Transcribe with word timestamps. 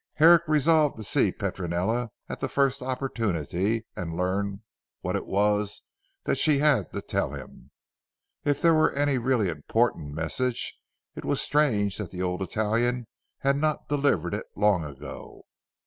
Herrick 0.15 0.41
resolved 0.47 0.95
to 0.97 1.03
see 1.03 1.31
Petronella 1.31 2.09
at 2.27 2.39
the 2.39 2.49
first 2.49 2.81
opportunity 2.81 3.85
and 3.95 4.17
learn 4.17 4.63
what 5.01 5.15
it 5.15 5.27
was 5.27 5.83
that 6.23 6.39
she 6.39 6.57
had 6.57 6.91
to 6.93 7.03
tell 7.03 7.33
him. 7.33 7.69
If 8.43 8.63
there 8.63 8.73
were 8.73 8.91
any 8.93 9.19
really 9.19 9.47
important 9.47 10.15
message 10.15 10.75
it 11.13 11.23
was 11.23 11.39
strange 11.39 11.99
that 11.99 12.09
the 12.09 12.23
old 12.23 12.41
Italian 12.41 13.05
had 13.41 13.57
not 13.57 13.89
delivered 13.89 14.33
it 14.33 14.47
long 14.55 14.83
ago. 14.83 15.43